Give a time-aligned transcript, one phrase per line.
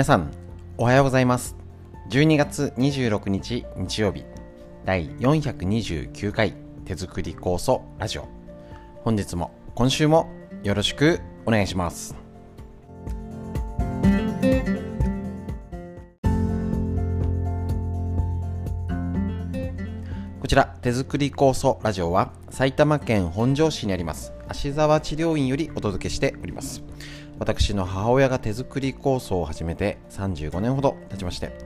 [0.00, 0.30] 皆さん
[0.78, 1.58] おはようございます。
[2.08, 4.24] 12月26日日曜日
[4.86, 6.54] 第429回
[6.86, 8.26] 手作り酵素ラジオ。
[9.04, 10.30] 本日も今週も
[10.62, 12.16] よろしくお願いします。
[20.40, 26.82] こちら手作り酵素ラジオは埼玉県本庄市にあります芦沢治療院よりお届けしております。
[27.40, 31.56] 私の母親が手作り構想を始めて35年ほど経ちまして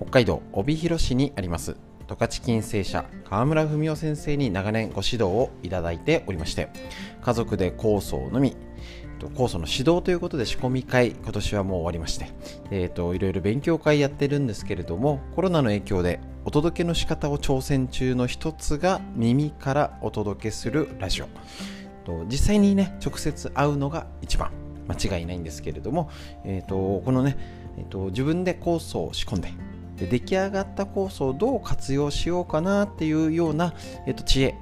[0.00, 6.68] 北海道帯広市にあります十勝金星社川村文夫先生に長年ご指導をいただいておりまして
[7.20, 8.56] 家族で酵素のみ
[9.18, 12.26] 酵素の指導ということで仕込み会今年はもう終わりまして、
[12.70, 21.28] いろいろ勉強会やってるんですけれどもコロナの影響でお届けの仕方を挑戦中の一つが耳からお届けするラジオ。
[22.28, 24.65] 実際にね直接会うのが一番。
[24.88, 26.10] 間違いないんですけれども、
[26.44, 27.36] えーと、このね、
[27.78, 29.52] えーと、自分で酵素を仕込んで
[29.96, 33.74] で出来上がった酵素をどう活用しようかなっていうような、
[34.06, 34.54] えーと、知恵、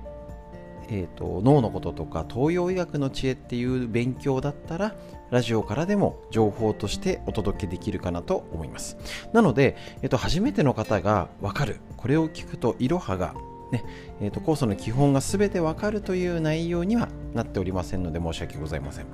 [0.88, 4.94] えー、と脳のこととか東洋医学の知恵っていう勉強だったら
[5.30, 8.96] ラジオからでも情報としてお届けできるかなと思います。
[9.32, 11.80] なので、えー、と初めての方が分かる。
[11.96, 13.34] これを聞くといろはが
[13.75, 13.84] ね
[14.20, 19.06] えーと、酵素の基本が全てわかるという内容にはなっておりませんので申し訳ございません。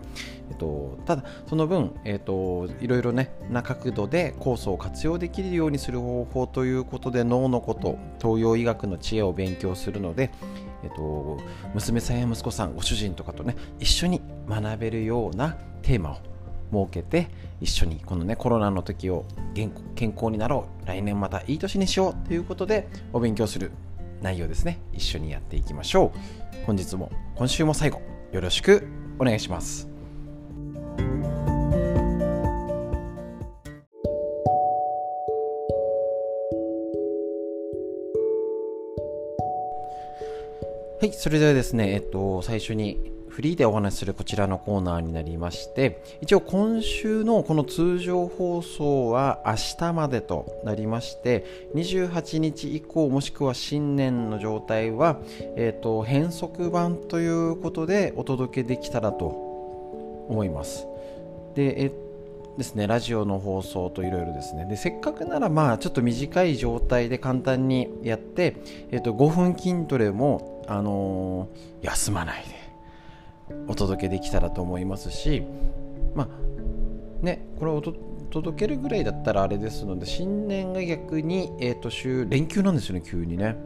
[0.51, 10.31] えーと、ただ、その分、えーと、いろいろね、な角度で酵素を活用できるようにする方法ということで脳のこと、東洋医学の知恵を勉強するので、
[10.85, 11.39] えー、と
[11.75, 16.31] 娘さんや息子さん、ご主人とかとね、一緒に学べるようなテーマを
[16.71, 17.29] 設けて
[17.61, 19.73] 一緒にこのねコロナの時を健
[20.15, 23.73] 康になろう来年またいい年にしようということでお勉強する
[24.21, 24.81] 内容ですね。
[24.93, 26.67] 一緒にやっていきましょう。
[26.67, 28.01] 本日も今週も最後
[28.33, 28.87] よろしく
[29.19, 29.89] お願いします。
[41.01, 55.21] はい、それではですね、えっと、最初にフリーでお話しするこちらのコーナーになりまして一応今週のこの通常放送は明日までとなりまして28日以降もしくは新年の状態は、
[55.57, 59.27] えーと、変則版ということでお届けできたらと
[60.29, 60.87] 思います。
[61.55, 61.93] でえ
[62.59, 64.67] ですねラジオの放送といろいろですね。
[64.67, 68.57] でせっかくならまあちょっと短い状態で簡単にやって、
[68.91, 72.60] えーと、5分筋トレも、あのー、休まないで
[73.69, 75.43] お届けできたらと思いますし
[76.15, 77.83] まあねこれを
[78.31, 83.57] 届けるぐらいだったらあれですので新年が逆に、えー、と週連休なんですよね急にね。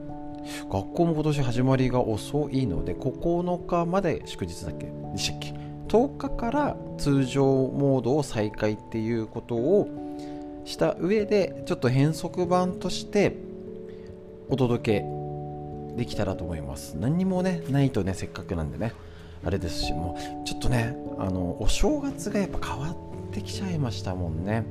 [0.70, 4.86] 学校も今年始まりが遅いので9日まで祝日だっけ？
[5.12, 5.54] でしたっけ
[5.88, 9.88] ？10日から通常モードを再開っていうことを
[10.66, 13.36] した上でちょっと変則版として
[14.50, 15.06] お届け
[15.96, 16.96] できたらと思います。
[16.98, 18.92] 何にもねないとねせっかくなんでね。
[19.44, 24.64] あれですしもうちょっとねあのお正月がやっぱ変わってきちゃいましたもんね。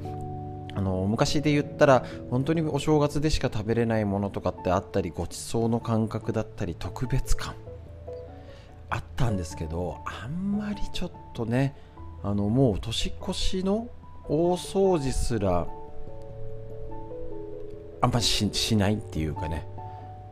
[0.76, 7.54] あの昔で言ったら本当にお正月でしか食べれないものとかってあったりごちそうの感覚だったり特別感。
[8.90, 11.76] あったんですけどあんまりちょっとね
[12.22, 13.88] あのもう年越しの
[14.28, 15.68] 大掃除すら
[18.02, 19.68] あんまししないっていうかね。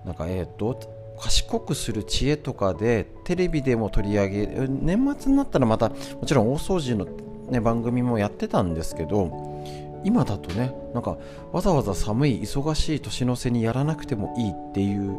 [0.05, 5.95] なんかえっ、ー、と賢くする知恵とかでテレビでも取り上げ年末になったらまたも
[6.25, 7.05] ちろん大掃除の、
[7.49, 11.17] ね、番組もやってたんですけど今だとねなんか
[11.51, 15.11] わざわざ寒い忙しい年の瀬にやらなくてもいいっていう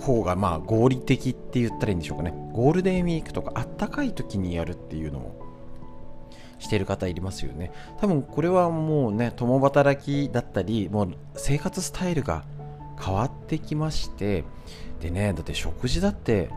[0.00, 2.34] 方がまあ合理的って言ったらいいんでしょうかね。
[2.52, 5.34] ゴールデンウィークとかあったかい時にやるっていうのも
[6.58, 7.72] してる方いますよね。
[8.00, 12.44] 多分これはもうね共働きだったりもう生活スタイルが
[13.00, 14.44] 変わってきまして
[15.00, 16.50] でねだって食事だって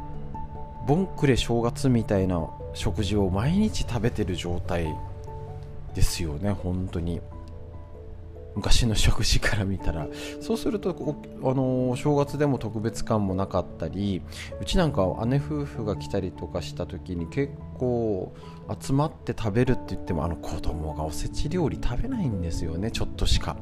[0.88, 4.95] ボンクレ正月みたいな食事を毎日食べてる状態
[5.94, 7.22] ですよね本当に。
[8.57, 10.07] 昔の食事から見たら。
[10.42, 10.89] そうすると
[11.44, 14.24] あの正月でも特別感もなかったり
[14.60, 18.34] うちなんか姉夫婦が来たりとかした時に結構
[18.81, 23.57] 集まって食べるって言ってもあの子供がおせち料理食べないんですよねちょっとしか。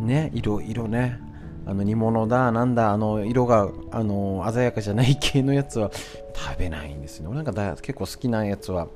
[0.00, 1.20] ねいろいろね。
[1.66, 5.90] あの煮物だなんだあの色があの鮮やかじゃない系のやつは
[6.34, 7.28] 食べないんですね。
[7.32, 8.92] なんかだ結構好きなやつは好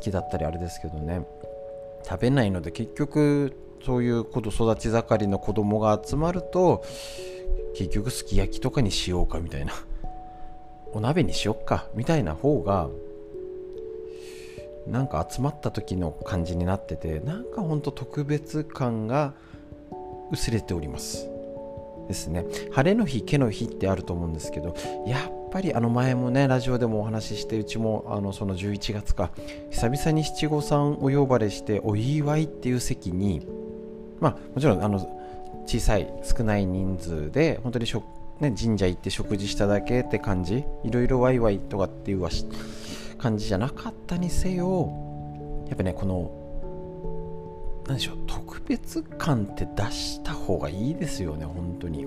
[0.00, 1.26] きだったりあれですけどね。
[2.04, 6.82] 食べないので結局そういう子育ち盛りの子供が集まると
[7.74, 9.72] 結局すき焼きとかにしようかみたいな。
[10.92, 12.88] お鍋にしよっかみたいな方が
[14.88, 19.34] なんか集まった時の感じになっててなんかほんと特別感が
[20.32, 21.28] 薄れております。
[22.10, 22.44] ですね。
[22.72, 24.74] 晴れの日毛の日ってあると思うんですけど
[25.06, 29.30] やっぱりあの前もねラジオでもお話ししてうちもあのその11月か
[29.70, 33.46] 久々に七五三お呼ばれしてお祝いっていう席に
[34.18, 34.98] まあもちろんあの
[35.66, 38.02] 小さい少ない人数で本当にしょ、
[38.40, 42.28] ね、神社行って食事しただけって感じいろいろワイワイとかっていう
[43.18, 44.92] 感じじゃなかったにせよ
[45.68, 46.39] やっぱねこの
[47.90, 52.06] 何でしょう特別感って出した方がいいですよね本当に。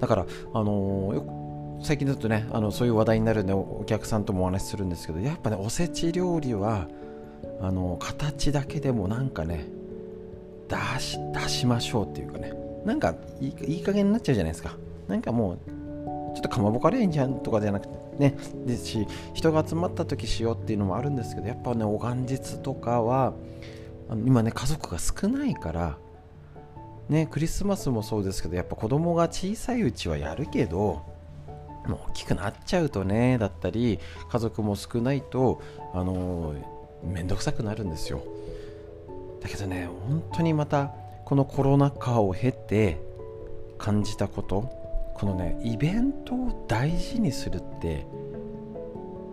[0.00, 6.88] だからあのー、よ最近だとねあのそういう話題になるんでお客さんともお話しするんですけどやっぱねおせち料理は
[7.60, 9.64] あの形だけでもなんかね
[10.68, 12.52] 出し出しましょうっていうかね
[12.84, 14.76] なんかいいいい加減になっちゃうじゃないですか。
[15.06, 15.58] なんかもう
[16.34, 18.36] ちょっとかまぼこれいいんじゃんとかじゃなくてね
[18.66, 23.34] ですし人が集まった時しようっていうのもあるんですけどやっぱねお元日とかは
[24.08, 25.98] あの今ね家族が少ないから
[27.08, 31.02] ねクリスマスもそうですけどやっぱ子供が小さいうちはやるけど
[31.86, 33.98] もう大きくなっちゃうとねだったり
[34.30, 35.60] 家族も少ないと
[35.92, 36.54] あの
[37.02, 38.22] 面倒くさくなるんですよ。
[39.42, 40.92] だけどね本当にまた
[41.26, 42.98] このコロナ禍を経て
[43.76, 44.70] 感じたこと
[45.14, 48.06] このねイベントを大事にするって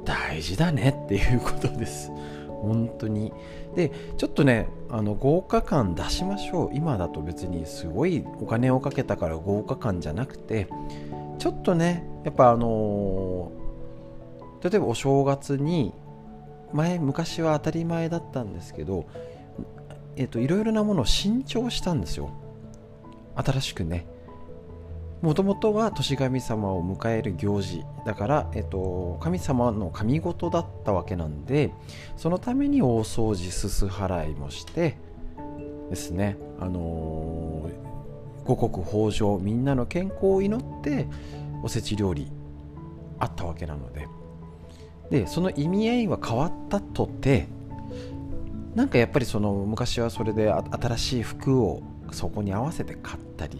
[0.04, 2.12] 大事だねっていうことです。
[2.62, 3.34] 本当に。
[3.76, 6.70] でちょっとねあの豪華感出しましょう。
[6.74, 10.68] 今だと別にすごいお金をかけたから豪華感じゃなくて
[11.40, 15.94] ちょっとねやっぱあのー、例えばお正月に
[16.74, 19.06] 前昔は当たり前だったんですけど
[20.16, 22.32] えっ、といろいろなものを新調したんですよ。
[23.36, 24.06] 新しくね。
[25.22, 31.72] もともとは年神様を迎える行事だから、えっと、神様の神事だったわけなんで
[32.18, 34.98] そのために大掃除すす払いもして
[35.90, 41.08] ですねあのー、五穀豊穣みんなの健康を祈って
[41.64, 42.32] おせち料理
[43.20, 44.08] あったわけなので。
[45.12, 47.48] でその意味合いは変わったとて
[48.74, 53.60] なんかやっぱりその昔はそれで新しい服をそこに合わせて買ったり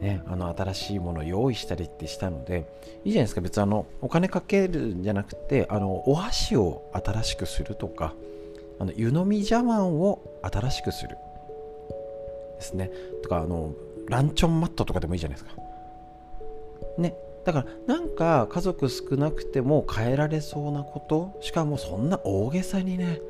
[0.00, 2.66] ね、あの新しいものを用意したりってしたので
[3.04, 3.40] いいじゃないですか。
[3.42, 8.14] 別にあのお金かけるんじゃなくてあのお箸を新しくするとか
[8.78, 11.16] あの湯飲み茶碗を新しくする。
[12.56, 12.90] ですね。
[13.22, 13.74] とかあの
[14.08, 15.60] ランチョンマットとかでもいいじゃないですか。
[16.96, 17.14] ね。
[17.44, 23.20] だからなんか家族少なくても変えられそうなことしかもそんな大げさにね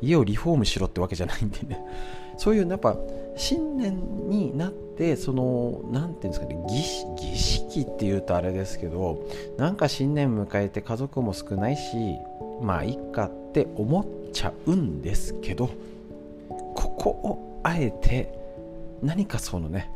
[0.00, 1.84] 家をリフォームしろってわけじゃないんでね。
[2.36, 2.96] そういうやっぱ
[3.36, 9.22] 新年になってその何て言うんですかね儀儀式っていうとあれですけど
[9.56, 12.16] なんか新年迎えて家族も少ないし
[12.60, 15.70] まあいっかって思っちゃうんですけど
[16.48, 18.32] ここをあえて
[19.02, 19.90] 何かそのね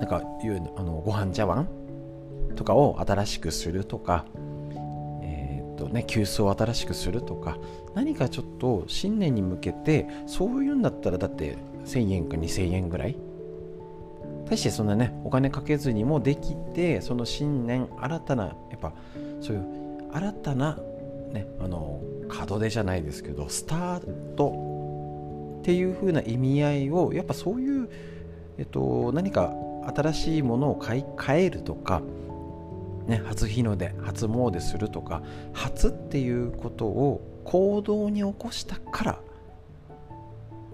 [0.00, 1.68] なんかいうあのご飯茶碗
[2.56, 4.24] とかを新しくするとか
[5.74, 7.58] とね、急須を新しくするとか
[7.94, 13.16] 何かちょっと新年に向けてそういうんだったらだって1000円か2000円ぐらい。
[14.46, 18.92] 大してそんなねお金かけずにもできてその新年新たなやっぱ
[19.40, 19.64] そういう
[20.12, 20.78] 新たな
[21.32, 22.00] ねあの
[22.48, 27.88] 門出じゃないですけどスタートっていう風な意味合いをやっぱそういう、
[28.58, 29.54] えっと、何か
[29.94, 32.02] 新しいものを買い替えるとか
[33.06, 39.18] ね、初日の出初詣するとか初っていうことを行動に起こしたから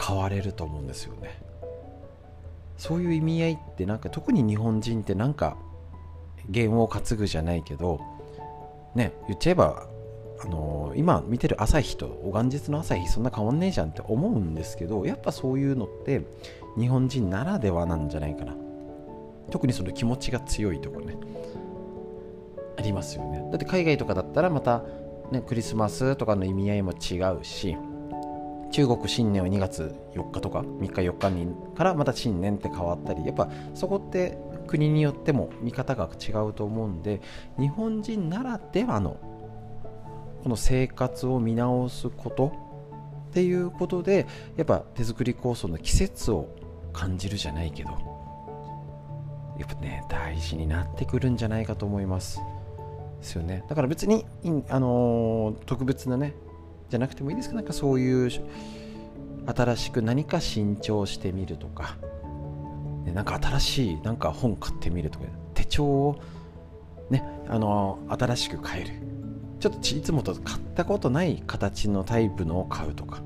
[0.00, 1.42] 変われると思うんですよね。
[2.76, 5.56] そういう意味合いってなんか特に日本人ってなんか
[6.48, 8.00] 弦を担ぐじゃないけど
[8.94, 9.86] ね言っちゃえば
[10.42, 16.24] あのー、今見てる朝日とお元日の朝日そんな変わんねえじゃんって思うんですけどやっぱそういうのって
[16.78, 18.54] 日本人ならではなんじゃないかな。
[19.50, 21.16] 特にその気持ちが強いとこね。
[22.80, 24.82] ありますよねだって海外とかだったらまた、
[25.30, 27.76] ね、クリスマスとかの意味合いも違うし
[28.72, 37.20] 中国新年は2月4日とか3日4日にからまた新年って変わったりやっぱそこって国によっても見方が違うと思うんで
[37.58, 39.16] 日本人ならではの
[40.42, 42.70] この生活を見直すこと
[43.30, 46.48] っていうことでやっぱ手作り構想の季節を
[46.92, 47.90] 感じるじゃないけど
[49.58, 52.40] やっぱね大事になってくるんじゃないかと思います。
[53.20, 53.64] ですよね。
[53.68, 54.24] だから別に、
[54.68, 56.34] あの、特別なね
[56.88, 58.30] じゃなくてもいいですけどなんかそういう
[59.46, 61.96] 新しく何か新調してみるとか、
[63.04, 65.26] ね、なんか新しいなんか本買ってみるとか。
[65.54, 66.22] 手帳を
[67.10, 68.90] ねあの、新しく変える。
[69.60, 73.22] ちょっといつもと買ったことない形のタイプのを買うとか。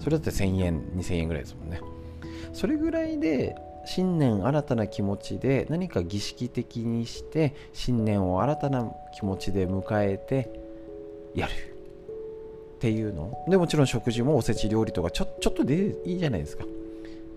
[0.00, 1.80] それだって1000円2000円ぐらいですもんね。
[2.52, 10.50] それぐらいで新年新たな気持ちで何か儀式的にして新年を新たな気持ちで迎えて
[11.34, 11.52] やる。
[11.52, 13.44] っていうの？
[13.48, 16.64] でもちろん食事もおせち料理とかちょちょっとでいいじゃないですか。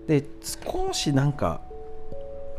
[0.08, 1.60] で少しなんか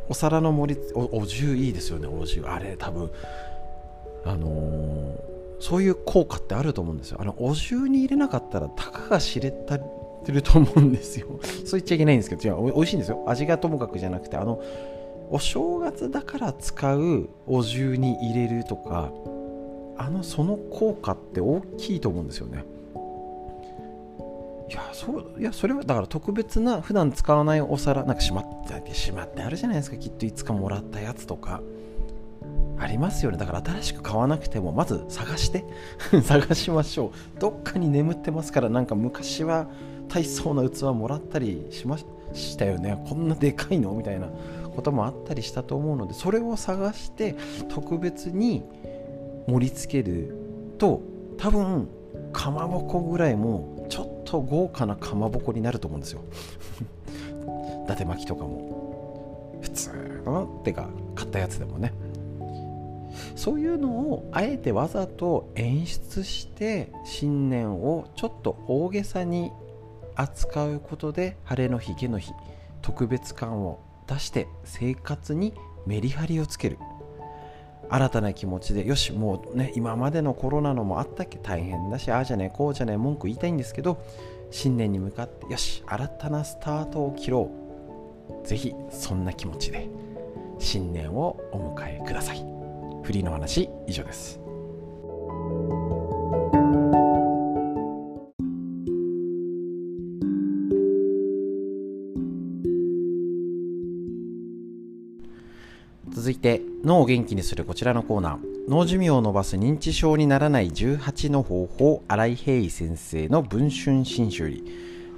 [0.10, 2.46] お皿の盛りおお重いいですよねお重。
[2.46, 3.12] あれ多分
[4.24, 5.17] あのー、
[5.60, 7.17] そういう効果ってあると思うんですよ。
[7.20, 9.77] あのお重に入れなかったらたかが知れた
[10.27, 11.39] てると思うんですよ。
[11.65, 13.24] そう言っちゃいけないんですけど違うおいしいんですよ。
[13.27, 14.62] 味がともかくじゃなくてあの
[15.29, 19.12] お正月だから使うお重に入れるとか
[19.98, 22.65] あのその効果って大きいと思うんですよね。
[24.69, 28.46] いやそういやそれはだから特別な普段使わないお皿なんかしまっ
[28.84, 29.98] てしまってあるじゃないですか。
[29.98, 31.62] きっといつかもらったやつとか。
[32.79, 33.38] ありますよね。
[33.38, 35.65] だから新しく買わなくてもまず探して。
[36.22, 37.39] 探しましょう。
[37.39, 39.67] どっかに眠ってますからなんか昔は
[40.10, 41.98] 大層な器もらったりしま
[42.34, 43.02] したよね。
[43.08, 44.28] こんなでかいのみたいな
[44.76, 47.36] こともあったりしたと思うのでそれを探して
[47.70, 48.64] 特別に
[49.48, 50.36] 盛り付ける
[50.78, 51.02] と
[51.38, 51.90] 多分
[52.32, 56.22] かまぼこぐらいもちょっと豪華なかまぼこになると思うんですよ。
[57.86, 59.58] 伊達巻きとかも。
[59.62, 59.90] 普通
[60.26, 61.94] のってか買ったやつでもね。
[63.36, 69.52] そういうのをあえてわざと演出して新年をちょっと大げさに
[70.18, 72.34] 扱うことで晴れの日下の日
[72.82, 75.54] 特別感を出して生活に
[75.86, 76.78] メリハリをつける。
[77.90, 81.38] 新たな気持ちでよしもうね今までのコロナのもあったっけ？
[81.38, 84.04] 大変だしああじゃねこうじゃね文句言いたいんですけど
[84.52, 87.50] 新年に向かってよし新たなスタートを切ろ
[88.44, 88.46] う。
[88.46, 89.88] ぜひそんな気持ちで
[90.60, 92.44] 新年をお迎えください。
[93.04, 94.47] フリーの話以上です。
[106.12, 108.40] 続いて脳を元気にするこちらのコーナー。
[108.68, 114.66] 脳寿命を伸ばす認知症にならない18の方法新井平井先生の文春新書より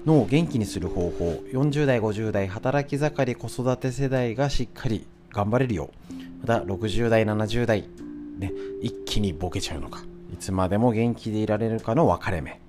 [0.06, 6.48] 脳を元気にする方法40代50代働き盛り子育て世代がしっかり頑張れるよう。
[6.48, 7.90] また60代70代、
[8.38, 10.04] ね、一気にボケちゃうのか。
[10.32, 12.62] いつまでも元気でいられるかの分かれ目。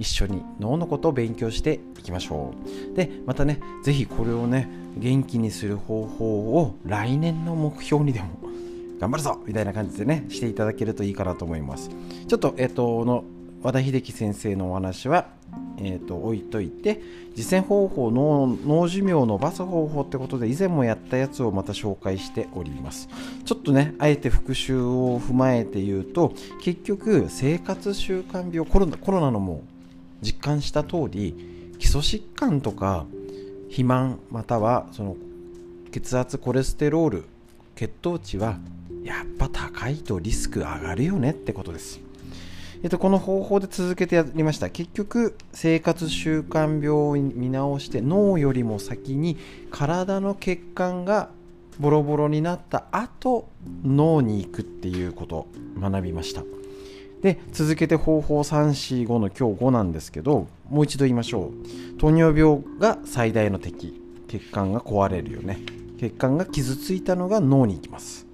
[0.00, 2.54] 一緒に脳のことを勉強していきましょ
[2.92, 2.96] う。
[2.96, 4.66] でまたね是非これをね
[4.96, 8.28] 元気にする方法を来年の目標にでも
[8.98, 11.90] 頑張るぞみたいな感じでねしていただけるといいかなと思います。
[12.26, 13.24] ちょっとえっ、との
[13.62, 15.28] 和田秀樹先生のお話は
[15.82, 17.00] えーと、置いといて
[17.34, 23.08] 実践方法の脳寿命を伸ばす方法ってことで以前もやったやつをまた紹介しております。
[23.44, 29.64] ちょっとねあえて復習を踏まえて言うと結局生活習慣病コロナコロナのも
[30.22, 33.06] 実感した通り基礎疾患とか
[33.64, 35.16] 肥満またはその
[35.90, 37.24] 血圧コレステロール
[37.74, 38.58] 血糖値は
[39.02, 42.00] やっぱ高いとリスク上がるよねってことです。
[42.82, 44.70] えっと、この方法で続けてやりました。
[44.70, 49.36] 結局、生活習慣病を見直して脳よりも先に
[49.70, 51.28] 体の血管が
[51.78, 53.48] ボロボロになった後
[53.84, 55.48] 脳に行くっていうことを
[55.78, 56.42] 学びました。
[57.22, 61.50] で続けて方法345の今日5なんですけどもう一度言いましょ
[61.94, 61.98] う。
[61.98, 64.00] 糖尿病が最大の敵。
[64.28, 65.58] 血管が壊れるよね。
[65.98, 68.26] 血管が傷ついたのが脳に行きます。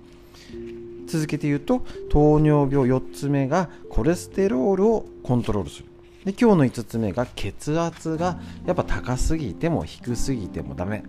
[1.07, 5.87] 続けて言うと糖尿病4つ目がコレステロールをコントロールする。
[6.25, 11.03] で今日の5つ目が血圧がやっぱ高すぎても低すぎてもダメ。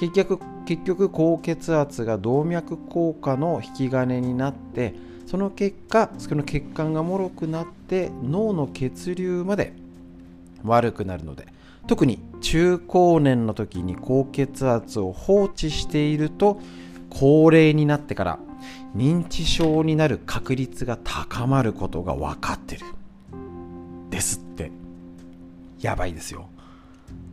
[0.00, 4.94] 結局結局高血圧が動脈硬化の引き金になって
[5.32, 9.72] その結果その血管がもろくなって脳の血流まで
[10.62, 11.46] 悪くなるので
[11.86, 16.60] 特に中高年の時に高血圧を放置していると
[17.08, 18.38] 高齢になってから
[18.94, 22.84] 認知症になる確率が高まることが分かってる。
[24.10, 24.70] ですって。
[25.80, 26.50] やばいですよ。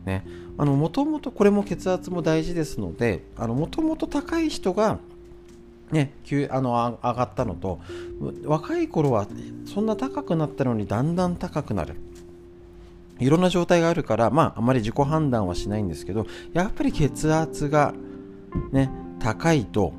[0.06, 0.24] ね。
[0.56, 4.98] あのもともとこれも血圧も大事ですのでもともと高い人が
[5.90, 7.80] ね、急あの上がったのと
[8.44, 9.26] 若い頃は
[9.66, 11.96] そんな高くなったのにだんだん高くなる。
[13.18, 17.92] いろんな状態があるからまああまり自己判断はしないんですけどやっぱり血圧が
[18.72, 19.92] ね高いと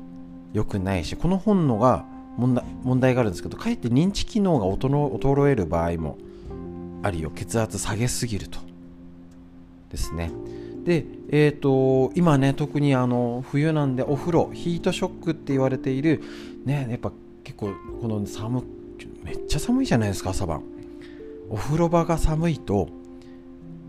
[0.52, 2.04] 良くないしこの本のが
[2.36, 6.18] 問題問題があるんですけどかえって認知機能が衰える場合も
[7.02, 7.30] あるよ。
[7.34, 8.58] 血圧下げすぎると。
[9.90, 10.30] ですね。
[10.84, 16.22] で、えーと、今ね特にあの冬なんでお風呂ヒートショックって言われている
[16.66, 17.10] ねやっぱ
[17.42, 17.72] 結構
[18.02, 18.62] この寒
[19.24, 20.62] めっちゃ寒いじゃないですか朝晩。
[21.48, 22.88] お風呂場が寒いと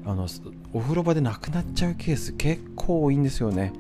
[0.05, 0.27] あの
[0.73, 3.73] お風呂場でなくなっちゃうケース結構多いんですよね。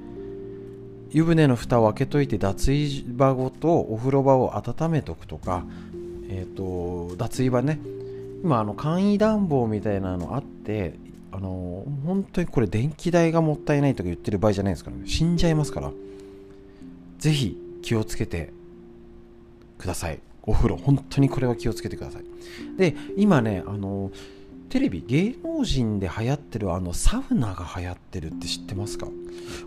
[1.11, 5.63] 湯船の蓋を開けといて脱衣場ごとお風呂場を温めとくとか、
[6.27, 7.79] えーと、脱衣場ね。
[8.43, 10.95] 今あの簡易暖房みたいなのあって
[11.35, 15.03] あの本当にこれ電気代がもったいないとか言ってる場合じゃないですからね。
[15.07, 15.91] 死んじゃいますから。
[17.17, 18.53] ぜひ気をつけて
[19.79, 20.19] ください。
[20.43, 20.77] お風呂。
[20.77, 22.23] 本当にこれは気をつけてください。
[22.77, 24.11] で今ねあの
[24.69, 29.07] テレビ芸能人で流行ってるあのサウナが流行ってるって知ってますか？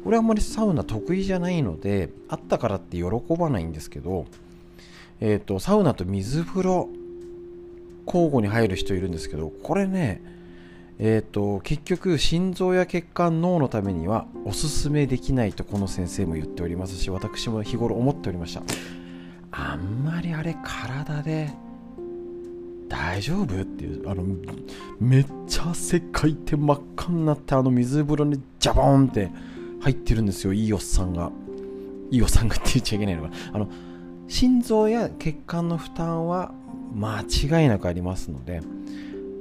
[0.05, 3.05] 俺あんまりサウナ得意じゃないのであったからって喜
[3.37, 4.27] ばないんですけど
[5.21, 6.89] えっ、ー、とサウナと水風呂
[8.07, 10.23] 交互に入る人いるんですけどこれね
[10.99, 18.63] えーと、結局心臓や血管脳のためにはおすすめできないとこの先生も言っておりますし私も日頃思っておりました。
[19.51, 21.51] あんまりあれ体で
[22.89, 24.25] 大丈夫っていうあの
[25.01, 29.31] めっちゃ汗かいて真っ赤になってあの水風呂にジャボンって
[29.81, 30.53] 入ってるんですよ。
[30.53, 31.31] いいおっさんが。
[32.11, 33.31] いいおっさんがって言っちゃいけないのか。
[33.53, 33.69] あの
[34.29, 36.53] 心臓や血管の負担は
[36.95, 38.61] 間違いなくありますので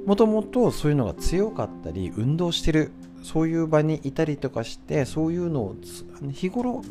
[0.06, 5.76] もともとそういうのが強かったり運動してるそういう場にいたりとかしてそういうのを
[6.32, 6.82] 日頃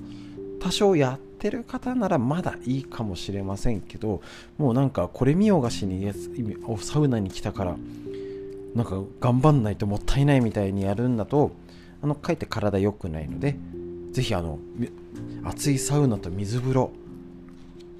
[0.59, 4.21] 多少やってる方ならまだいいかもしれませんけど
[4.57, 6.11] もうなんかこれ見よがしに
[6.81, 7.77] サウナに来たから
[8.75, 11.51] なんか頑張んないともったいないみたいにやるんだと
[12.01, 13.55] あのかえって体良くないので
[14.11, 14.59] ぜひあの
[15.45, 16.91] 熱いサウナと水風呂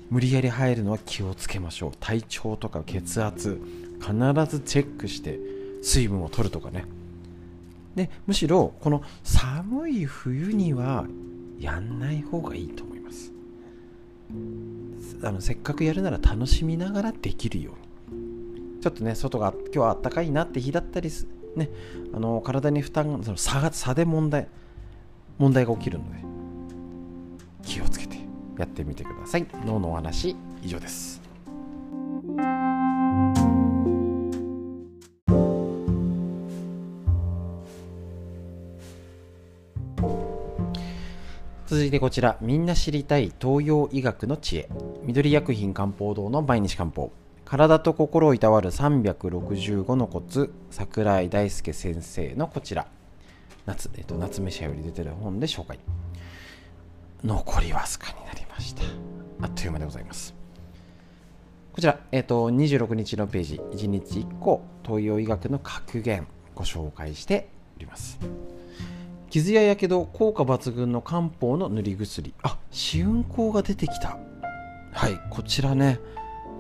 [0.10, 1.92] 無理やり入るのは気をつけましょう。
[2.00, 3.60] 体調とか血圧
[4.06, 4.16] 必
[4.50, 5.40] ずチェックして
[5.82, 6.86] 水分を取るとかね。
[7.96, 11.06] でむしろこの寒い冬には
[11.58, 13.32] やんない方がいいと思います。
[15.24, 18.82] あのせっかくやるなら楽しみながらできるように。
[18.82, 21.10] ちょっとね外が今日は暖かいなって日だったり
[21.56, 21.70] ね
[22.14, 24.48] あの体に負担その差が差で問題
[25.40, 26.18] 問題が起きるので
[27.64, 28.18] 気をつけて
[28.60, 29.48] やってみてください。
[29.66, 31.25] 脳のお話以上です。
[41.96, 44.70] 続いてこちら、みんな知りたい東洋医学の知恵。
[45.04, 47.14] 緑薬品漢方堂の毎日漢方。
[47.46, 52.86] 体と心をいたわる365のコツ、桜井大輔先生のこちら。
[53.66, 55.80] 夏、えっと、夏目社より出てる本で紹介。
[57.24, 58.82] 残りわずかになりました。
[59.42, 60.36] あっという間でございます。
[61.72, 68.20] こちら、えっと、26日のページ、1日1個、東洋医学の格言、ご紹介しております。
[69.36, 72.34] 傷ややけど効果抜群の漢方の塗り薬。
[72.42, 74.18] あ試運行が出てきた。
[74.94, 76.00] はいこちらね。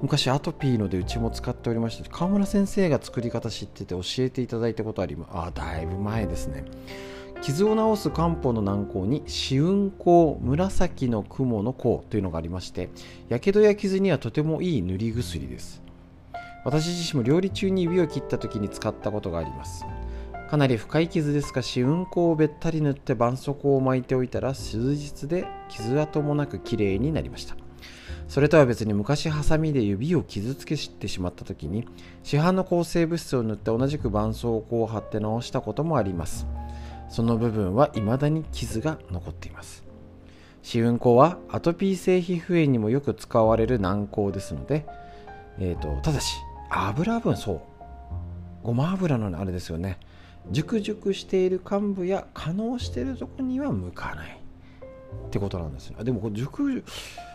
[0.01, 5.29] 昔アトピーのでうちも使っておりました川村先生が作り方知ってて教えていただいたことあります。
[5.33, 6.65] あだいぶ前ですね。
[7.41, 12.89] 傷を治す漢方の軟膏に試運香紫の雲の香というのがありまして
[13.29, 15.81] やけどや傷にはとてもいい塗り薬です。
[16.65, 19.85] 私自身も料理中に指を切った時に使ったことがあります。
[20.49, 27.55] かなり深い傷ですが試運行をべったり塗って絆創膏を巻いておいたら数日で傷跡もなく綺麗になりました。
[28.27, 31.87] それとは別に昔ハサミで指を傷つけしてしまった時に
[32.23, 36.47] 市販の抗生物質を塗って同じく絆創膏を貼って直したこともあります。
[37.09, 39.83] その部分は未だに傷が残っています。
[40.63, 44.85] 試運行はアトピー性皮膚炎にもよく使われる軟膏ですので、
[45.59, 46.35] えーと、ただし
[46.69, 47.61] 油分そう。
[48.63, 49.99] ごま油のあれですよね。
[50.51, 54.39] 熟熟している幹部や可能しているとこには向かない。
[55.27, 56.83] ってことなんですよでもこれ熟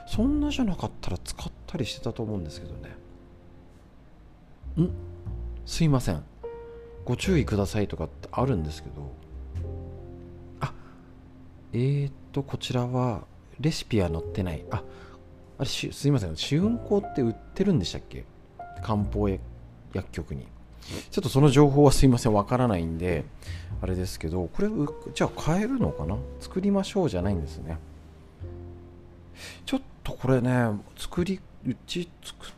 [0.07, 2.97] そんなじゃなかったら使ったりしてたと思うんですけどね。
[4.85, 4.91] ん？
[5.65, 6.23] すいません。
[7.05, 9.13] ご注意くださいとかってあるんですけど。
[10.61, 10.75] あ
[11.73, 13.23] えー、っとこちらは
[13.61, 14.65] レシピは載ってない。
[14.71, 14.83] あ
[15.59, 16.37] あれすいません。
[16.37, 18.25] 試運行って売ってるんでしたっけ？
[18.83, 19.41] 漢方薬
[20.13, 20.47] 局に。
[21.11, 23.25] ちょっとその情報はすいません、わからないんで、
[23.83, 24.69] あれですけど、これ、
[25.15, 26.17] じゃあ買えるのかな？
[26.41, 27.79] 作りましょうじゃないんですね。
[29.65, 32.53] ちょっとこれね、作り、うち作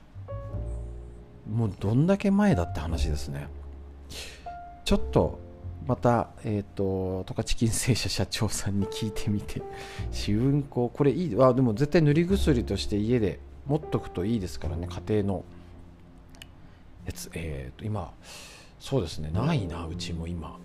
[1.51, 3.49] もうどんだけ前だって話ですね。
[4.85, 5.39] ちょっと、
[5.87, 9.61] また、えっ、ー、と、十勝金星社社長さんに聞いてみて、
[10.13, 15.45] 試運行、これいい、あ、でも絶対塗り薬として家で持っとくといいですからね、家庭の。
[17.07, 18.13] やつ、えー、と今
[18.79, 20.59] そうですねないなうちも今。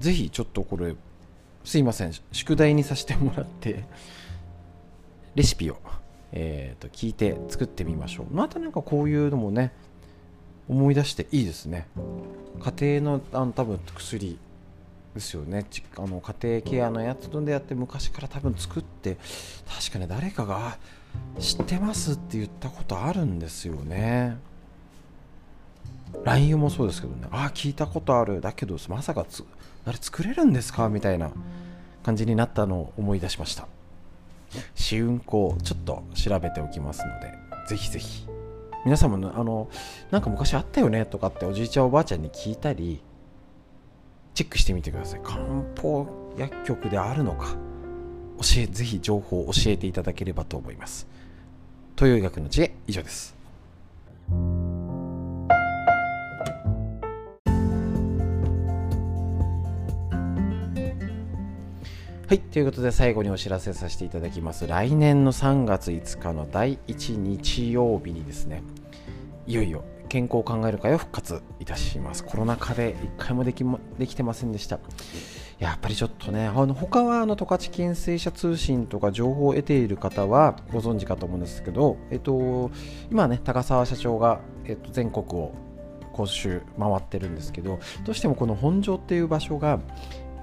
[0.00, 0.94] ぜひちょっとこれ
[1.64, 3.84] すいません宿題にさせてもらって
[5.36, 5.78] レシピを
[6.32, 8.34] えー、と聞いて作ってみましょう。
[8.34, 9.72] またなんかこういうのもね
[10.68, 11.86] 思い出していいですね。
[12.58, 14.38] 家庭のあの多分薬
[15.14, 15.66] ですよね。
[15.96, 19.18] あの家庭ケアのやつでやって昔から多分作って
[19.68, 20.78] 確かね誰かが
[21.38, 24.38] 知ってますって言ったことあるんですよね。
[26.24, 27.26] LINE もそうですけどね。
[27.30, 28.40] ああ聞いたことある。
[28.40, 29.44] だけどまさかつ
[29.84, 30.88] あれ作れるんですか？
[30.88, 31.30] みたいな
[32.02, 33.66] 感じになったのを思い出しました。
[34.74, 37.32] 試運行ちょっと調べておきますので
[37.68, 38.26] ぜひぜひ。
[38.84, 39.68] 皆さんもあの
[40.10, 43.00] なんか昔あったよねとかっておじいちゃんおばあちゃんに聞いたり
[44.34, 45.20] チェックしてみてください。
[45.22, 45.38] 漢
[45.80, 47.56] 方薬局であるのか。
[48.38, 51.06] 教えぜひ情報を教えていただければと思います。
[51.96, 53.36] 東洋医学の知恵以上です。
[62.32, 64.66] はい、ということで最後にお知らせさせていただきます。
[64.66, 68.62] 来年の3月5日の第1日曜日にですね、
[69.46, 72.24] いよいよ健康を考える会を復活いたします。
[72.24, 74.78] コロナ禍で1回もできもできてませんでした。
[75.58, 82.70] やっぱりちょっとね、あの他はあの十勝県政社通信とか情報を得ている方はご存知かと思うんですけど、えっと、
[83.10, 85.52] 今ね、高澤社長が、えっと、全国を
[86.14, 89.80] 講習回ってるんですけど、どうしてもこの本庄っていう場所が、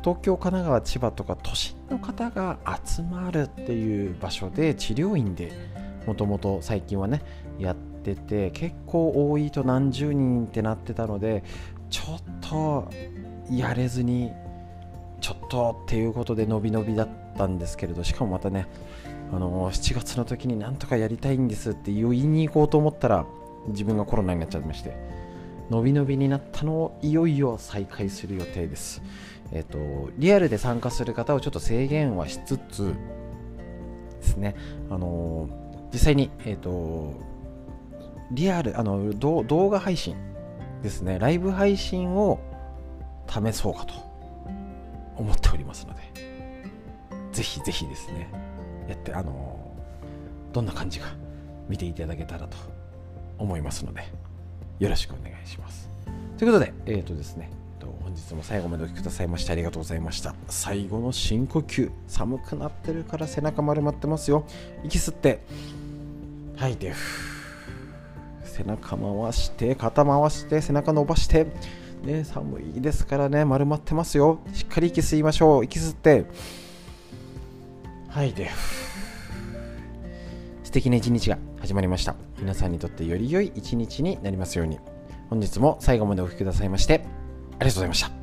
[0.10, 5.52] 東京、神奈川、千葉とか都心の方が集まるっていう場所で治療院で
[6.08, 7.22] もともと最近はね
[7.60, 11.44] やってて結構多いと何十人ってなってたので
[11.92, 12.90] ちょっと
[13.52, 14.32] やれずに
[15.22, 18.68] ちょっとっていうことで伸び伸びだったんですけれどしかもまたね
[19.32, 23.28] あの7月の時になんとかやりたいんですって言いに行こうと思ったら
[23.68, 24.98] 自分がコロナになっちゃいまして
[25.70, 29.04] 伸び伸びになったのをいよいよ再開する予定です。
[29.52, 32.94] えっ、と、リアルで参加する方をちょっと制限はしつつ
[34.22, 34.56] ですね、
[34.90, 35.50] あの
[35.92, 37.14] 実際に、えっ、と、
[38.32, 40.16] リアル、あの動画配信
[40.84, 42.40] ですね、ライブ配信を
[43.28, 43.94] 試そうかと
[45.18, 46.02] 思っておりますので、
[47.32, 48.30] ぜひぜひですね、
[48.88, 49.60] やって、あの
[50.54, 51.08] どんな感じか
[51.68, 52.58] 見ていただけたらと
[53.38, 54.04] 思いますので、
[54.80, 55.90] よろしくお願いします。
[56.38, 57.50] ということで、えっ、ー、とですね、
[58.10, 60.34] 本日も最後までお聴きくださいましてありがとうございました。
[60.48, 64.46] 最後の深呼吸寒くなってるから背中丸まってますよ。
[64.84, 65.42] 息吸って。
[66.58, 66.94] 吐いて
[68.44, 71.46] 背中回して肩回して背中伸ばして。
[72.04, 73.46] ね、寒いですからね。
[73.46, 74.40] 丸まってますよ。
[74.54, 75.66] しっかり息吸いましょう。
[75.66, 76.26] 息吸って。
[78.10, 78.50] 吐いて
[80.64, 82.16] 素敵な一日が始まりました。
[82.40, 84.80] 皆さんにとってより良い一日になりますように。
[85.30, 87.19] 本日も最後までお聴きくださいまして
[87.60, 88.19] ありがとうございました。